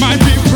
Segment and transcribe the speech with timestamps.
[0.00, 0.47] might be